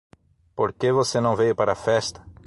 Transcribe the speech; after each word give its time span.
Por 0.55 0.73
que 0.73 0.91
você 0.91 1.21
não 1.21 1.35
veio 1.35 1.55
para 1.55 1.73
a 1.73 1.83
festa? 1.85 2.25